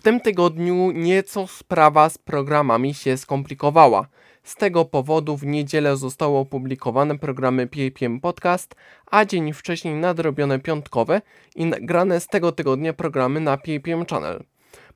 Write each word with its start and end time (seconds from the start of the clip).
W 0.00 0.02
tym 0.02 0.20
tygodniu 0.20 0.90
nieco 0.90 1.46
sprawa 1.46 2.08
z 2.08 2.18
programami 2.18 2.94
się 2.94 3.16
skomplikowała. 3.16 4.06
Z 4.42 4.56
tego 4.56 4.84
powodu 4.84 5.36
w 5.36 5.46
niedzielę 5.46 5.96
zostały 5.96 6.38
opublikowane 6.38 7.18
programy 7.18 7.66
PAPM 7.66 8.20
Podcast, 8.20 8.74
a 9.10 9.24
dzień 9.24 9.52
wcześniej 9.52 9.94
nadrobione 9.94 10.58
piątkowe 10.58 11.22
i 11.56 11.64
nagrane 11.64 12.20
z 12.20 12.26
tego 12.26 12.52
tygodnia 12.52 12.92
programy 12.92 13.40
na 13.40 13.56
PAPM 13.56 14.06
Channel. 14.10 14.44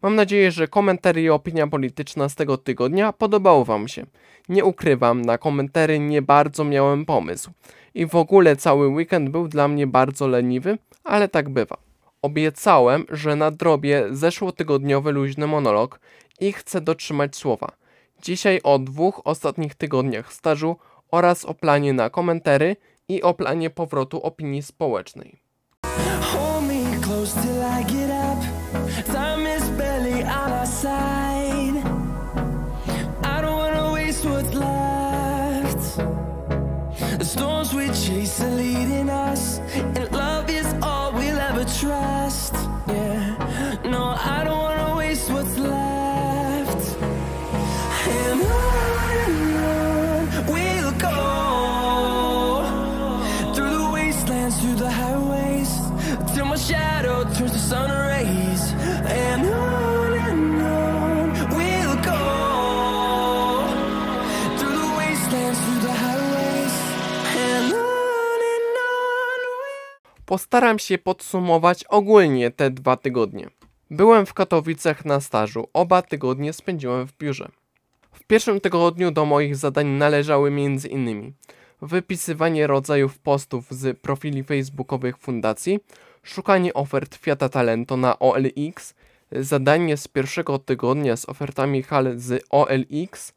Mam 0.03 0.15
nadzieję, 0.15 0.51
że 0.51 0.69
komentary 0.69 1.23
i 1.23 1.31
opinia 1.31 1.67
polityczna 1.67 2.29
z 2.29 2.35
tego 2.35 2.57
tygodnia 2.57 3.13
podobało 3.13 3.65
Wam 3.65 3.89
się. 3.89 4.07
Nie 4.49 4.65
ukrywam, 4.65 5.23
na 5.23 5.39
komentary 5.39 5.99
nie 5.99 6.23
bardzo 6.23 6.65
miałem 6.65 7.07
pomysł. 7.07 7.51
I 7.95 8.07
w 8.07 8.15
ogóle 8.15 8.57
cały 8.57 8.89
weekend 8.89 9.31
był 9.31 9.49
dla 9.49 9.69
mnie 9.69 9.87
bardzo 9.87 10.29
leniwy, 10.29 10.79
ale 11.05 11.29
tak 11.29 11.49
bywa. 11.49 11.94
Obiecałem, 12.25 13.05
że 13.11 13.37
nadrobię 13.37 14.05
zeszłotygodniowy 14.11 15.13
luźny 15.13 15.47
monolog 15.47 16.01
i 16.41 16.53
chcę 16.53 16.81
dotrzymać 16.81 17.37
słowa. 17.37 17.69
Dzisiaj 18.23 18.61
o 18.63 18.79
dwóch 18.79 19.21
ostatnich 19.25 19.75
tygodniach 19.75 20.33
stażu 20.33 20.77
oraz 21.11 21.45
o 21.45 21.55
planie 21.55 21.93
na 21.93 22.11
komentary 22.11 22.77
i 23.09 23.23
o 23.23 23.35
planie 23.35 23.71
powrotu 23.71 24.23
opinii 24.23 24.63
społecznej. 24.63 25.43
Storms 37.23 37.73
we 37.73 37.87
chase 37.87 38.41
are 38.41 38.51
leading 38.51 39.09
us, 39.09 39.61
and 39.97 40.13
love 40.13 40.51
is 40.51 40.67
all 40.83 41.13
we'll 41.13 41.39
ever 41.39 41.65
trust. 41.65 42.14
Postaram 70.35 70.79
się 70.79 70.99
podsumować 70.99 71.85
ogólnie 71.85 72.51
te 72.51 72.71
dwa 72.71 72.97
tygodnie. 72.97 73.51
Byłem 73.91 74.27
w 74.27 74.35
Katowicach 74.35 75.05
na 75.05 75.21
stażu, 75.21 75.69
oba 75.73 76.03
tygodnie 76.03 76.53
spędziłem 76.53 77.07
w 77.07 77.17
biurze. 77.19 77.49
W 78.13 78.25
pierwszym 78.25 78.61
tygodniu 78.61 79.11
do 79.11 79.25
moich 79.25 79.57
zadań 79.57 79.87
należały 79.87 80.49
m.in. 80.49 81.33
wypisywanie 81.83 82.67
rodzajów 82.67 83.19
postów 83.19 83.65
z 83.71 83.99
profili 83.99 84.45
facebookowych 84.45 85.19
fundacji, 85.19 85.81
szukanie 86.23 86.75
ofert 86.75 87.17
Fiata 87.17 87.49
Talento 87.49 87.97
na 87.97 88.19
OLX, 88.19 88.95
zadanie 89.33 89.97
z 89.97 90.09
pierwszego 90.09 90.59
tygodnia 90.59 91.17
z 91.17 91.29
ofertami 91.29 91.83
hal 91.83 92.13
z 92.17 92.45
OLX, 92.51 93.33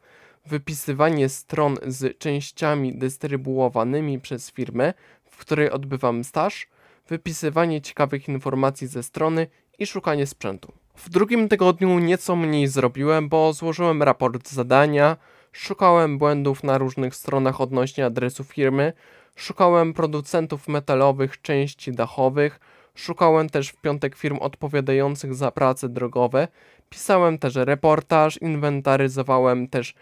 wypisywanie 0.45 1.29
stron 1.29 1.77
z 1.87 2.17
częściami 2.17 2.97
dystrybuowanymi 2.97 4.19
przez 4.19 4.51
firmę, 4.51 4.93
w 5.25 5.37
której 5.37 5.71
odbywam 5.71 6.23
staż, 6.23 6.67
wypisywanie 7.09 7.81
ciekawych 7.81 8.27
informacji 8.27 8.87
ze 8.87 9.03
strony 9.03 9.47
i 9.79 9.85
szukanie 9.85 10.27
sprzętu. 10.27 10.71
W 10.95 11.09
drugim 11.09 11.49
tygodniu 11.49 11.99
nieco 11.99 12.35
mniej 12.35 12.67
zrobiłem, 12.67 13.29
bo 13.29 13.53
złożyłem 13.53 14.03
raport 14.03 14.49
zadania, 14.49 15.17
szukałem 15.51 16.17
błędów 16.17 16.63
na 16.63 16.77
różnych 16.77 17.15
stronach 17.15 17.61
odnośnie 17.61 18.05
adresu 18.05 18.43
firmy, 18.43 18.93
szukałem 19.35 19.93
producentów 19.93 20.67
metalowych 20.67 21.41
części 21.41 21.91
dachowych, 21.91 22.59
szukałem 22.95 23.49
też 23.49 23.69
w 23.69 23.81
piątek 23.81 24.15
firm 24.15 24.37
odpowiadających 24.41 25.35
za 25.35 25.51
prace 25.51 25.89
drogowe, 25.89 26.47
pisałem 26.89 27.37
też 27.37 27.55
reportaż, 27.55 28.41
inwentaryzowałem 28.41 29.67
też 29.67 29.93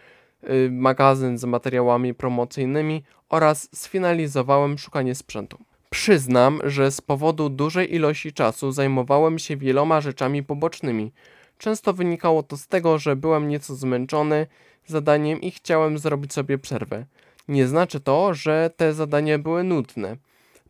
y, 0.44 0.70
magazyn 0.72 1.38
z 1.38 1.46
materiałami 1.46 2.14
promocyjnymi 2.14 3.04
oraz 3.30 3.70
sfinalizowałem 3.74 4.78
szukanie 4.78 5.16
sprzętu. 5.16 5.58
Przyznam, 5.96 6.60
że 6.64 6.92
z 6.92 7.02
powodu 7.02 7.50
dużej 7.50 7.96
ilości 7.96 8.34
czasu 8.34 8.72
zajmowałem 8.72 9.40
się 9.40 9.58
wieloma 9.58 10.02
rzeczami 10.02 10.44
pobocznymi. 10.44 11.12
Często 11.58 11.94
wynikało 11.94 12.44
to 12.44 12.58
z 12.58 12.68
tego, 12.68 12.98
że 12.98 13.16
byłem 13.16 13.48
nieco 13.48 13.76
zmęczony 13.76 14.48
zadaniem 14.88 15.42
i 15.42 15.52
chciałem 15.52 15.98
zrobić 15.98 16.34
sobie 16.34 16.58
przerwę. 16.58 17.06
Nie 17.48 17.68
znaczy 17.68 18.00
to, 18.00 18.34
że 18.34 18.70
te 18.78 18.94
zadania 18.94 19.40
były 19.40 19.64
nudne. 19.64 20.18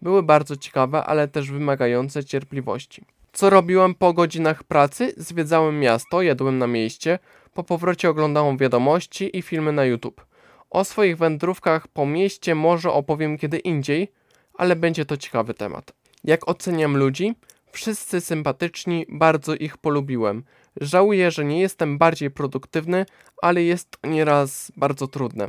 Były 0.01 0.23
bardzo 0.23 0.55
ciekawe, 0.55 1.03
ale 1.03 1.27
też 1.27 1.51
wymagające 1.51 2.23
cierpliwości. 2.23 3.01
Co 3.33 3.49
robiłem 3.49 3.95
po 3.95 4.13
godzinach 4.13 4.63
pracy? 4.63 5.13
Zwiedzałem 5.17 5.79
miasto, 5.79 6.21
jadłem 6.21 6.57
na 6.57 6.67
mieście, 6.67 7.19
po 7.53 7.63
powrocie 7.63 8.09
oglądałem 8.09 8.57
wiadomości 8.57 9.37
i 9.37 9.41
filmy 9.41 9.71
na 9.71 9.85
YouTube. 9.85 10.25
O 10.69 10.83
swoich 10.83 11.17
wędrówkach 11.17 11.87
po 11.87 12.05
mieście 12.05 12.55
może 12.55 12.91
opowiem 12.91 13.37
kiedy 13.37 13.57
indziej, 13.57 14.11
ale 14.57 14.75
będzie 14.75 15.05
to 15.05 15.17
ciekawy 15.17 15.53
temat. 15.53 15.93
Jak 16.23 16.49
oceniam 16.49 16.97
ludzi? 16.97 17.33
Wszyscy 17.71 18.21
sympatyczni, 18.21 19.05
bardzo 19.09 19.55
ich 19.55 19.77
polubiłem. 19.77 20.43
Żałuję, 20.81 21.31
że 21.31 21.45
nie 21.45 21.59
jestem 21.59 21.97
bardziej 21.97 22.31
produktywny, 22.31 23.05
ale 23.41 23.63
jest 23.63 23.91
to 23.91 24.09
nieraz 24.09 24.71
bardzo 24.77 25.07
trudne. 25.07 25.47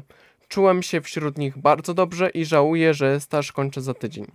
Czułem 0.48 0.82
się 0.82 1.00
wśród 1.00 1.38
nich 1.38 1.58
bardzo 1.58 1.94
dobrze 1.94 2.30
i 2.30 2.44
żałuję, 2.44 2.94
że 2.94 3.20
staż 3.20 3.52
kończę 3.52 3.80
za 3.80 3.94
tydzień. 3.94 4.26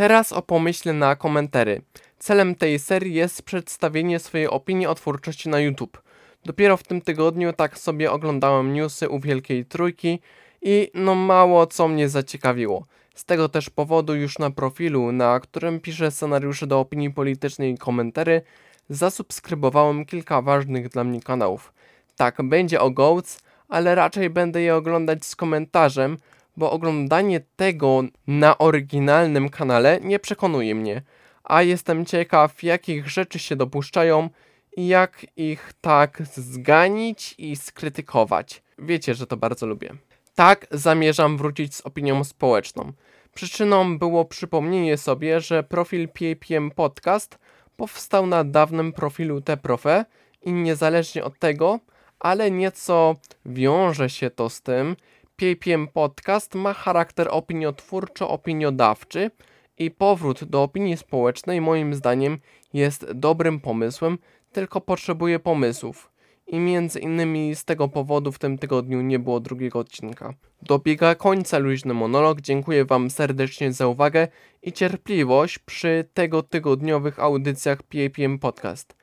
Teraz 0.00 0.32
o 0.32 0.42
pomyśle 0.42 0.92
na 0.92 1.16
komentary. 1.16 1.82
Celem 2.18 2.54
tej 2.54 2.78
serii 2.78 3.14
jest 3.14 3.42
przedstawienie 3.42 4.18
swojej 4.18 4.48
opinii 4.48 4.86
o 4.86 4.94
twórczości 4.94 5.48
na 5.48 5.60
YouTube. 5.60 6.02
Dopiero 6.44 6.76
w 6.76 6.82
tym 6.82 7.00
tygodniu 7.00 7.52
tak 7.52 7.78
sobie 7.78 8.12
oglądałem 8.12 8.74
newsy 8.74 9.08
u 9.08 9.20
Wielkiej 9.20 9.64
Trójki 9.64 10.20
i 10.62 10.90
no 10.94 11.14
mało 11.14 11.66
co 11.66 11.88
mnie 11.88 12.08
zaciekawiło. 12.08 12.86
Z 13.14 13.24
tego 13.24 13.48
też 13.48 13.70
powodu 13.70 14.14
już 14.14 14.38
na 14.38 14.50
profilu, 14.50 15.12
na 15.12 15.40
którym 15.40 15.80
piszę 15.80 16.10
scenariusze 16.10 16.66
do 16.66 16.80
opinii 16.80 17.10
politycznej 17.10 17.72
i 17.74 17.78
komentary, 17.78 18.42
zasubskrybowałem 18.90 20.04
kilka 20.04 20.42
ważnych 20.42 20.88
dla 20.88 21.04
mnie 21.04 21.20
kanałów. 21.22 21.72
Tak, 22.16 22.42
będzie 22.42 22.80
o 22.80 22.90
Goats, 22.90 23.40
ale 23.68 23.94
raczej 23.94 24.30
będę 24.30 24.62
je 24.62 24.76
oglądać 24.76 25.24
z 25.24 25.36
komentarzem, 25.36 26.18
bo 26.56 26.70
oglądanie 26.70 27.40
tego 27.56 28.02
na 28.26 28.58
oryginalnym 28.58 29.48
kanale 29.48 29.98
nie 30.02 30.18
przekonuje 30.18 30.74
mnie, 30.74 31.02
a 31.44 31.62
jestem 31.62 32.06
ciekaw 32.06 32.62
jakich 32.62 33.10
rzeczy 33.10 33.38
się 33.38 33.56
dopuszczają 33.56 34.30
i 34.76 34.88
jak 34.88 35.26
ich 35.36 35.72
tak 35.80 36.22
zganić 36.34 37.34
i 37.38 37.56
skrytykować. 37.56 38.62
Wiecie, 38.78 39.14
że 39.14 39.26
to 39.26 39.36
bardzo 39.36 39.66
lubię. 39.66 39.94
Tak, 40.34 40.66
zamierzam 40.70 41.36
wrócić 41.36 41.74
z 41.74 41.80
opinią 41.80 42.24
społeczną. 42.24 42.92
Przyczyną 43.34 43.98
było 43.98 44.24
przypomnienie 44.24 44.96
sobie, 44.96 45.40
że 45.40 45.62
profil 45.62 46.08
PAPM 46.08 46.70
Podcast 46.70 47.38
powstał 47.76 48.26
na 48.26 48.44
dawnym 48.44 48.92
profilu 48.92 49.40
TProfe 49.40 50.04
i 50.42 50.52
niezależnie 50.52 51.24
od 51.24 51.38
tego, 51.38 51.80
ale 52.20 52.50
nieco 52.50 53.16
wiąże 53.46 54.10
się 54.10 54.30
to 54.30 54.50
z 54.50 54.62
tym, 54.62 54.96
PAPM 55.40 55.88
Podcast 55.88 56.54
ma 56.54 56.74
charakter 56.74 57.28
opiniotwórczo-opiniodawczy 57.30 59.30
i 59.78 59.90
powrót 59.90 60.44
do 60.44 60.62
opinii 60.62 60.96
społecznej 60.96 61.60
moim 61.60 61.94
zdaniem 61.94 62.38
jest 62.72 63.12
dobrym 63.12 63.60
pomysłem, 63.60 64.18
tylko 64.52 64.80
potrzebuje 64.80 65.38
pomysłów. 65.38 66.10
I 66.46 66.58
między 66.58 67.00
innymi 67.00 67.54
z 67.54 67.64
tego 67.64 67.88
powodu 67.88 68.32
w 68.32 68.38
tym 68.38 68.58
tygodniu 68.58 69.00
nie 69.00 69.18
było 69.18 69.40
drugiego 69.40 69.78
odcinka. 69.78 70.34
Dobiega 70.62 71.14
końca 71.14 71.58
luźny 71.58 71.94
monolog. 71.94 72.40
Dziękuję 72.40 72.84
Wam 72.84 73.10
serdecznie 73.10 73.72
za 73.72 73.86
uwagę 73.86 74.28
i 74.62 74.72
cierpliwość 74.72 75.58
przy 75.58 76.08
tego 76.14 76.42
tygodniowych 76.42 77.20
audycjach 77.20 77.82
PAPM 77.82 78.38
Podcast. 78.38 78.96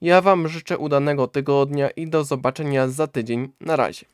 Ja 0.00 0.20
Wam 0.20 0.48
życzę 0.48 0.78
udanego 0.78 1.26
tygodnia 1.26 1.90
i 1.90 2.06
do 2.06 2.24
zobaczenia 2.24 2.88
za 2.88 3.06
tydzień. 3.06 3.48
Na 3.60 3.76
razie. 3.76 4.13